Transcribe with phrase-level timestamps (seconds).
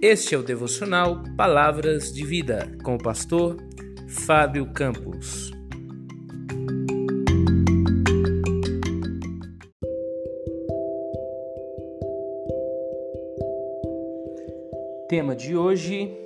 [0.00, 3.56] Este é o devocional Palavras de Vida com o pastor
[4.06, 5.50] Fábio Campos.
[15.08, 16.16] Tema de hoje: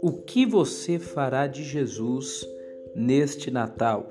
[0.00, 2.48] O que você fará de Jesus
[2.96, 4.08] neste Natal?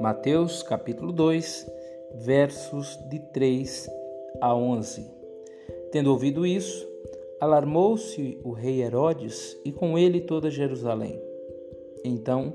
[0.00, 1.64] Mateus capítulo 2,
[2.16, 3.88] versos de 3
[4.40, 5.08] a 11.
[5.92, 6.91] Tendo ouvido isso,
[7.42, 11.20] alarmou-se o rei Herodes e com ele toda Jerusalém.
[12.04, 12.54] Então,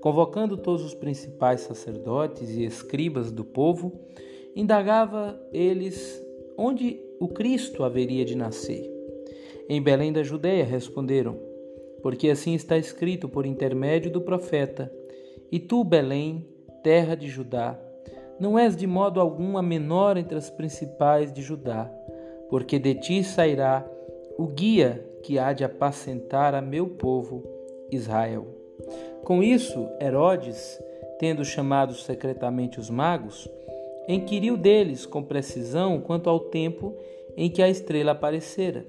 [0.00, 3.92] convocando todos os principais sacerdotes e escribas do povo,
[4.56, 6.18] indagava eles
[6.56, 8.90] onde o Cristo haveria de nascer.
[9.68, 11.38] Em Belém da Judéia responderam:
[12.02, 14.90] Porque assim está escrito por intermédio do profeta:
[15.52, 16.48] E tu, Belém,
[16.82, 17.78] terra de Judá,
[18.40, 21.92] não és de modo algum a menor entre as principais de Judá,
[22.48, 23.86] porque de ti sairá
[24.38, 27.42] o guia que há de apacentar a meu povo
[27.90, 28.46] Israel.
[29.24, 30.78] Com isso, Herodes,
[31.18, 33.48] tendo chamado secretamente os magos,
[34.08, 36.94] inquiriu deles com precisão quanto ao tempo
[37.36, 38.84] em que a estrela aparecera.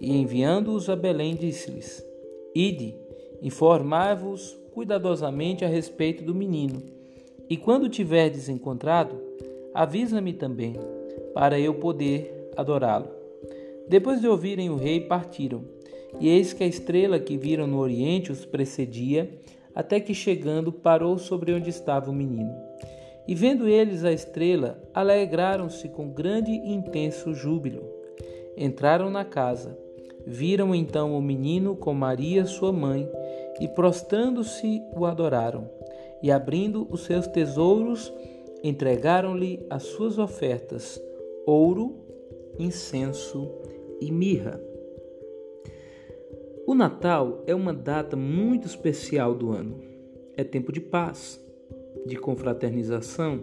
[0.00, 2.04] E enviando-os a Belém, disse-lhes:
[2.54, 2.96] Ide,
[3.42, 6.82] informai-vos cuidadosamente a respeito do menino,
[7.48, 9.20] e quando tiverdes encontrado,
[9.74, 10.74] avisa-me também,
[11.34, 13.19] para eu poder adorá-lo.
[13.90, 15.64] Depois de ouvirem o rei, partiram.
[16.20, 19.28] E eis que a estrela que viram no oriente os precedia,
[19.74, 22.54] até que chegando parou sobre onde estava o menino.
[23.26, 27.82] E vendo eles a estrela, alegraram-se com grande e intenso júbilo.
[28.56, 29.76] Entraram na casa,
[30.24, 33.10] viram então o menino com Maria, sua mãe,
[33.60, 35.68] e prostrando-se o adoraram.
[36.22, 38.12] E abrindo os seus tesouros,
[38.62, 41.02] entregaram-lhe as suas ofertas:
[41.44, 41.96] ouro,
[42.56, 43.50] incenso
[44.00, 44.60] e mirra.
[46.66, 49.80] O Natal é uma data muito especial do ano.
[50.36, 51.44] É tempo de paz,
[52.06, 53.40] de confraternização,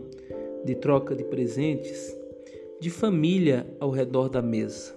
[0.63, 2.15] de troca de presentes,
[2.79, 4.95] de família ao redor da mesa.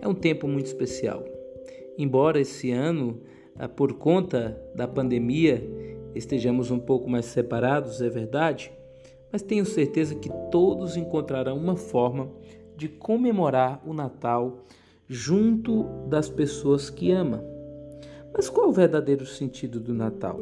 [0.00, 1.24] É um tempo muito especial.
[1.96, 3.20] Embora esse ano,
[3.56, 5.62] ah, por conta da pandemia,
[6.14, 8.72] estejamos um pouco mais separados, é verdade,
[9.30, 12.30] mas tenho certeza que todos encontrarão uma forma
[12.76, 14.64] de comemorar o Natal
[15.08, 17.42] junto das pessoas que ama.
[18.32, 20.40] Mas qual é o verdadeiro sentido do Natal?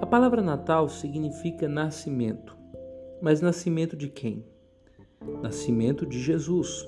[0.00, 2.56] A palavra Natal significa nascimento.
[3.20, 4.44] Mas nascimento de quem?
[5.42, 6.86] Nascimento de Jesus.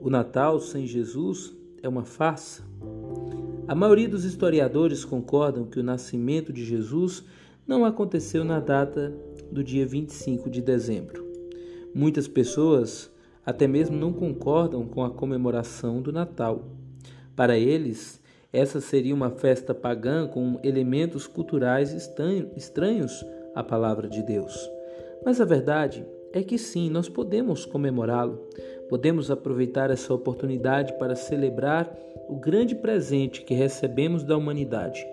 [0.00, 2.64] O Natal sem Jesus é uma farsa.
[3.68, 7.24] A maioria dos historiadores concordam que o nascimento de Jesus
[7.66, 9.14] não aconteceu na data
[9.50, 11.24] do dia 25 de dezembro.
[11.94, 13.10] Muitas pessoas
[13.44, 16.64] até mesmo não concordam com a comemoração do Natal.
[17.34, 18.20] Para eles,
[18.52, 21.92] essa seria uma festa pagã com elementos culturais
[22.56, 24.70] estranhos à palavra de Deus.
[25.24, 28.48] Mas a verdade é que sim, nós podemos comemorá-lo.
[28.88, 31.94] Podemos aproveitar essa oportunidade para celebrar
[32.28, 35.04] o grande presente que recebemos da humanidade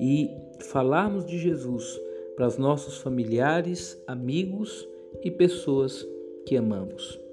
[0.00, 0.30] e
[0.70, 2.00] falarmos de Jesus
[2.34, 4.86] para os nossos familiares, amigos
[5.22, 6.06] e pessoas
[6.46, 7.25] que amamos.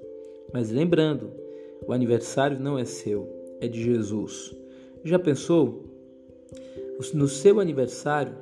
[0.54, 1.32] Mas lembrando,
[1.84, 3.28] o aniversário não é seu,
[3.60, 4.56] é de Jesus.
[5.02, 5.84] Já pensou?
[7.12, 8.32] No seu aniversário,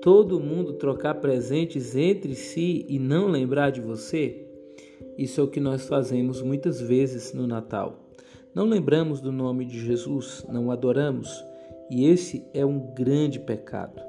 [0.00, 4.44] todo mundo trocar presentes entre si e não lembrar de você?
[5.16, 8.08] Isso é o que nós fazemos muitas vezes no Natal.
[8.52, 11.44] Não lembramos do nome de Jesus, não adoramos,
[11.88, 14.02] e esse é um grande pecado.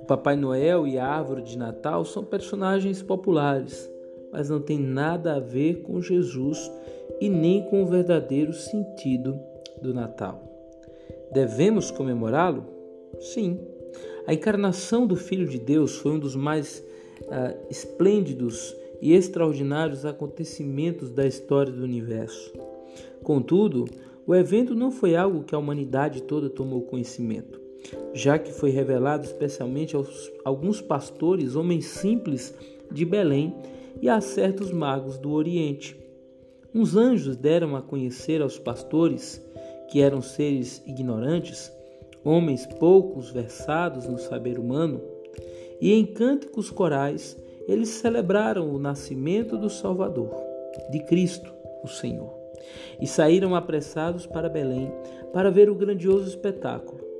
[0.00, 3.90] O Papai Noel e a árvore de Natal são personagens populares,
[4.34, 6.68] mas não tem nada a ver com Jesus
[7.20, 9.38] e nem com o verdadeiro sentido
[9.80, 10.42] do Natal.
[11.32, 12.66] Devemos comemorá-lo?
[13.20, 13.60] Sim.
[14.26, 16.84] A encarnação do Filho de Deus foi um dos mais
[17.22, 22.52] uh, esplêndidos e extraordinários acontecimentos da história do universo.
[23.22, 23.84] Contudo,
[24.26, 27.60] o evento não foi algo que a humanidade toda tomou conhecimento,
[28.12, 32.54] já que foi revelado especialmente aos alguns pastores, homens simples
[32.90, 33.54] de Belém
[34.00, 35.96] e a certos magos do Oriente.
[36.74, 39.40] Uns anjos deram a conhecer aos pastores,
[39.88, 41.72] que eram seres ignorantes,
[42.24, 45.00] homens poucos versados no saber humano,
[45.80, 47.36] e em cânticos corais
[47.68, 50.34] eles celebraram o nascimento do Salvador,
[50.90, 51.52] de Cristo,
[51.82, 52.32] o Senhor,
[53.00, 54.90] e saíram apressados para Belém
[55.32, 57.13] para ver o grandioso espetáculo.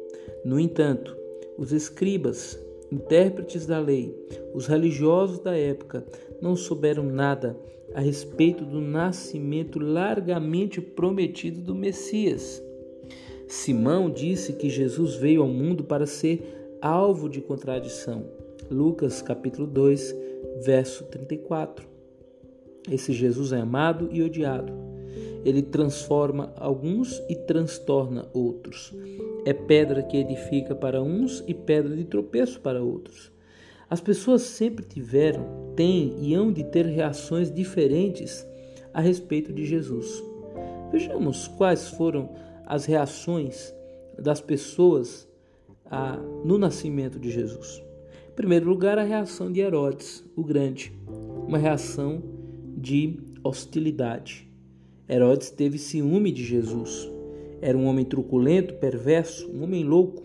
[0.44, 1.16] No entanto,
[1.56, 2.58] os escribas,
[2.90, 4.14] intérpretes da lei,
[4.52, 6.04] os religiosos da época
[6.40, 7.56] não souberam nada
[7.94, 12.62] a respeito do nascimento largamente prometido do Messias.
[13.46, 18.24] Simão disse que Jesus veio ao mundo para ser alvo de contradição.
[18.70, 20.14] Lucas capítulo 2,
[20.64, 21.86] verso 34.
[22.90, 24.93] Esse Jesus é amado e odiado.
[25.44, 28.94] Ele transforma alguns e transtorna outros.
[29.44, 33.30] É pedra que edifica para uns e pedra de tropeço para outros.
[33.90, 38.46] As pessoas sempre tiveram, têm e hão de ter reações diferentes
[38.92, 40.22] a respeito de Jesus.
[40.90, 42.30] Vejamos quais foram
[42.64, 43.74] as reações
[44.18, 45.28] das pessoas
[45.84, 47.82] a, no nascimento de Jesus.
[48.30, 50.92] Em primeiro lugar, a reação de Herodes, o Grande,
[51.46, 52.22] uma reação
[52.76, 54.43] de hostilidade.
[55.08, 57.10] Herodes teve ciúme de Jesus.
[57.60, 60.22] Era um homem truculento, perverso, um homem louco.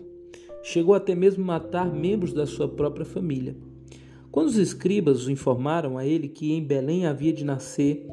[0.62, 3.56] Chegou até mesmo a matar membros da sua própria família.
[4.30, 8.06] Quando os escribas o informaram a ele que em Belém havia de nascer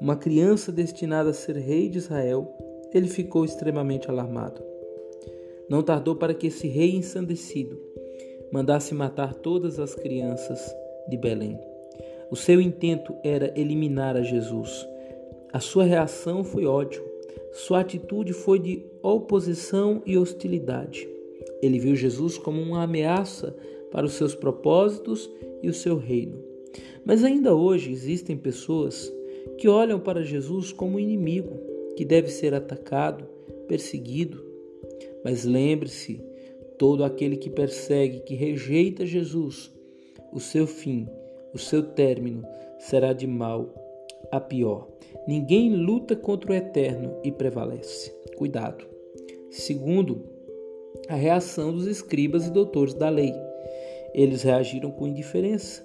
[0.00, 2.48] uma criança destinada a ser rei de Israel,
[2.94, 4.62] ele ficou extremamente alarmado.
[5.68, 7.78] Não tardou para que esse rei ensandecido
[8.52, 10.74] mandasse matar todas as crianças
[11.08, 11.58] de Belém.
[12.30, 14.86] O seu intento era eliminar a Jesus.
[15.52, 17.02] A sua reação foi ódio.
[17.52, 21.08] Sua atitude foi de oposição e hostilidade.
[21.62, 23.56] Ele viu Jesus como uma ameaça
[23.90, 25.30] para os seus propósitos
[25.62, 26.38] e o seu reino.
[27.04, 29.12] Mas ainda hoje existem pessoas
[29.56, 31.58] que olham para Jesus como inimigo,
[31.96, 33.26] que deve ser atacado,
[33.66, 34.44] perseguido.
[35.24, 36.20] Mas lembre-se,
[36.76, 39.72] todo aquele que persegue, que rejeita Jesus,
[40.32, 41.08] o seu fim,
[41.54, 42.44] o seu término
[42.78, 43.85] será de mal
[44.30, 44.88] a pior.
[45.26, 48.12] Ninguém luta contra o eterno e prevalece.
[48.36, 48.84] Cuidado.
[49.50, 50.22] Segundo,
[51.08, 53.32] a reação dos escribas e doutores da lei.
[54.14, 55.84] Eles reagiram com indiferença.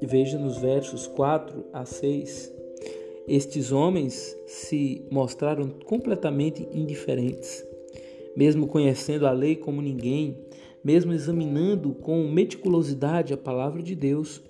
[0.00, 2.52] Veja nos versos 4 a 6.
[3.26, 7.62] Estes homens se mostraram completamente indiferentes,
[8.36, 10.38] mesmo conhecendo a lei como ninguém,
[10.82, 14.40] mesmo examinando com meticulosidade a palavra de Deus.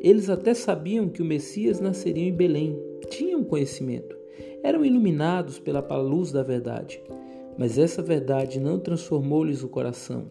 [0.00, 2.78] Eles até sabiam que o Messias nasceria em Belém,
[3.08, 4.16] tinham conhecimento,
[4.62, 7.00] eram iluminados pela luz da verdade,
[7.56, 10.26] mas essa verdade não transformou-lhes o coração.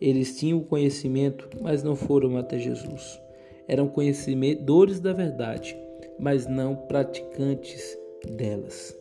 [0.00, 3.20] Eles tinham o conhecimento, mas não foram até Jesus
[3.68, 5.76] eram conhecedores da verdade,
[6.18, 7.98] mas não praticantes
[8.36, 8.96] delas.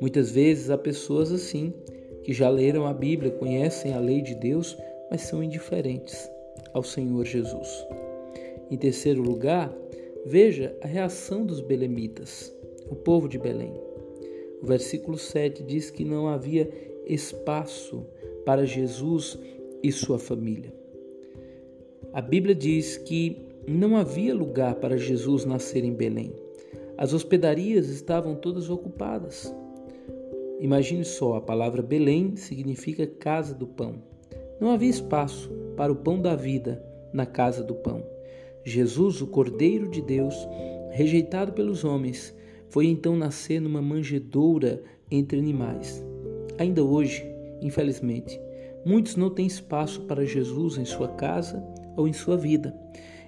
[0.00, 1.72] Muitas vezes há pessoas assim,
[2.22, 4.76] que já leram a Bíblia, conhecem a lei de Deus,
[5.10, 6.30] mas são indiferentes
[6.72, 7.86] ao Senhor Jesus.
[8.70, 9.74] Em terceiro lugar,
[10.24, 12.54] veja a reação dos belemitas,
[12.90, 13.72] o povo de Belém.
[14.62, 16.70] O versículo 7 diz que não havia
[17.06, 18.06] espaço
[18.44, 19.38] para Jesus
[19.82, 20.72] e sua família.
[22.12, 26.32] A Bíblia diz que não havia lugar para Jesus nascer em Belém.
[26.96, 29.54] As hospedarias estavam todas ocupadas.
[30.60, 33.96] Imagine só, a palavra Belém significa casa do pão.
[34.60, 36.82] Não havia espaço para o pão da vida
[37.12, 38.13] na casa do pão.
[38.64, 40.34] Jesus, o Cordeiro de Deus,
[40.90, 42.34] rejeitado pelos homens,
[42.68, 46.04] foi então nascer numa manjedoura entre animais.
[46.58, 47.24] Ainda hoje,
[47.60, 48.40] infelizmente,
[48.84, 51.62] muitos não têm espaço para Jesus em sua casa
[51.96, 52.74] ou em sua vida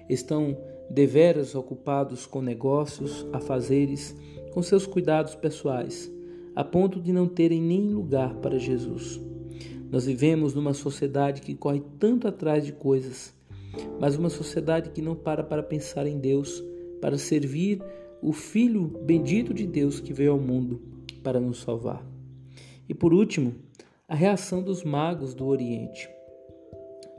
[0.09, 0.57] estão
[0.89, 4.15] deveras ocupados com negócios, afazeres,
[4.51, 6.11] com seus cuidados pessoais,
[6.55, 9.19] a ponto de não terem nem lugar para Jesus.
[9.91, 13.33] Nós vivemos numa sociedade que corre tanto atrás de coisas,
[13.99, 16.63] mas uma sociedade que não para para pensar em Deus,
[17.01, 17.81] para servir
[18.21, 20.81] o Filho bendito de Deus que veio ao mundo
[21.23, 22.05] para nos salvar.
[22.87, 23.55] E por último,
[24.07, 26.09] a reação dos magos do Oriente.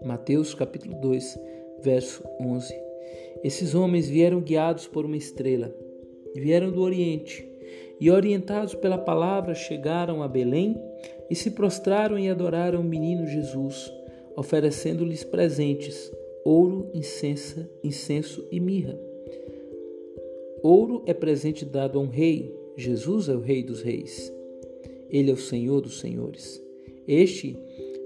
[0.05, 1.39] Mateus capítulo 2,
[1.83, 2.75] verso 11.
[3.45, 5.75] Esses homens vieram guiados por uma estrela,
[6.35, 7.47] vieram do Oriente,
[8.01, 10.81] e orientados pela palavra chegaram a Belém
[11.29, 13.93] e se prostraram e adoraram o menino Jesus,
[14.37, 16.11] oferecendo-lhes presentes,
[16.49, 18.99] ouro, incensa, incenso e mirra.
[20.63, 24.33] Ouro é presente dado a um rei, Jesus é o rei dos reis.
[25.11, 26.63] Ele é o Senhor dos senhores.
[27.07, 27.57] Este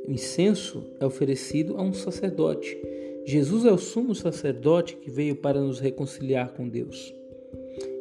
[0.09, 2.79] incenso é oferecido a um sacerdote
[3.25, 7.15] Jesus é o sumo sacerdote que veio para nos reconciliar com Deus.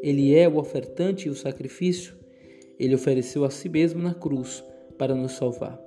[0.01, 2.15] Ele é o ofertante e o sacrifício.
[2.79, 4.63] Ele ofereceu a si mesmo na cruz
[4.98, 5.79] para nos salvar.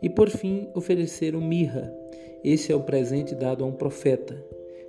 [0.00, 1.92] E por fim, ofereceram mirra.
[2.42, 4.42] Esse é o presente dado a um profeta.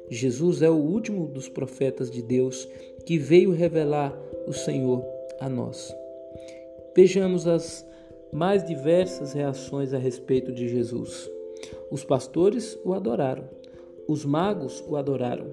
[0.10, 2.68] Jesus é o último dos profetas de Deus
[3.06, 5.06] que veio revelar o Senhor
[5.40, 5.96] a nós.
[6.96, 7.86] Vejamos as
[8.32, 11.30] mais diversas reações a respeito de Jesus.
[11.92, 13.60] Os pastores o adoraram.
[14.10, 15.46] Os magos o adoraram,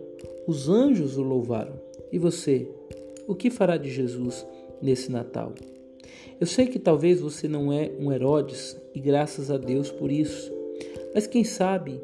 [0.46, 1.74] os anjos o louvaram.
[2.10, 2.66] E você,
[3.28, 4.46] o que fará de Jesus
[4.80, 5.52] nesse Natal?
[6.40, 10.55] Eu sei que talvez você não é um Herodes e graças a Deus por isso.
[11.16, 11.98] Mas quem sabe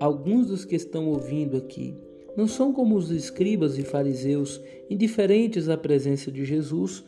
[0.00, 1.94] alguns dos que estão ouvindo aqui
[2.34, 7.04] não são como os escribas e fariseus, indiferentes à presença de Jesus,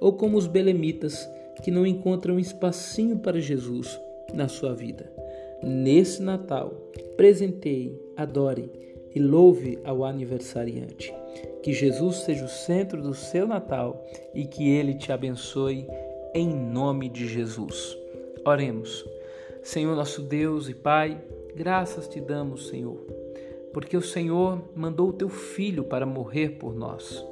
[0.00, 1.28] ou como os belemitas,
[1.62, 4.00] que não encontram espacinho para Jesus
[4.32, 5.12] na sua vida.
[5.62, 6.72] Nesse Natal,
[7.18, 8.70] presenteie, adore
[9.14, 11.14] e louve ao aniversariante.
[11.62, 14.02] Que Jesus seja o centro do seu Natal
[14.34, 15.86] e que ele te abençoe
[16.34, 17.94] em nome de Jesus.
[18.46, 19.04] Oremos.
[19.64, 21.18] Senhor nosso Deus e Pai,
[21.56, 22.98] graças te damos, Senhor,
[23.72, 27.24] porque o Senhor mandou o teu filho para morrer por nós.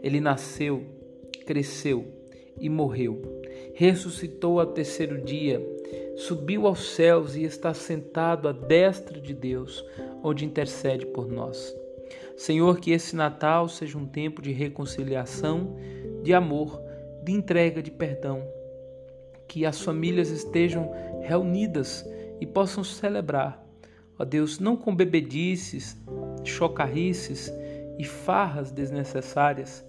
[0.00, 0.84] Ele nasceu,
[1.44, 2.06] cresceu
[2.60, 3.20] e morreu.
[3.74, 5.60] Ressuscitou ao terceiro dia,
[6.14, 9.84] subiu aos céus e está sentado à destra de Deus,
[10.22, 11.76] onde intercede por nós.
[12.36, 15.74] Senhor, que esse Natal seja um tempo de reconciliação,
[16.22, 16.80] de amor,
[17.24, 18.46] de entrega de perdão.
[19.48, 20.90] Que as famílias estejam
[21.22, 22.04] reunidas
[22.40, 23.64] e possam celebrar,
[24.18, 25.96] ó Deus, não com bebedices,
[26.44, 27.52] chocarrices
[27.98, 29.84] e farras desnecessárias,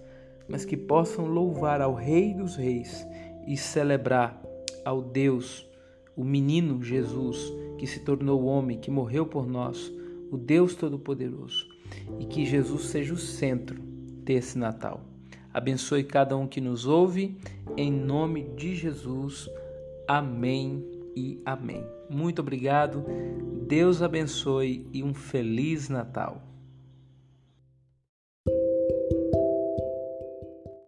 [0.48, 3.06] mas que possam louvar ao Rei dos Reis
[3.46, 4.40] e celebrar
[4.84, 5.68] ao Deus,
[6.16, 9.92] o menino Jesus, que se tornou homem, que morreu por nós,
[10.30, 11.68] o Deus Todo-Poderoso,
[12.18, 15.15] e que Jesus seja o centro desse Natal.
[15.56, 17.34] Abençoe cada um que nos ouve,
[17.78, 19.48] em nome de Jesus.
[20.06, 20.84] Amém
[21.16, 21.82] e amém.
[22.10, 23.02] Muito obrigado,
[23.66, 26.42] Deus abençoe e um Feliz Natal.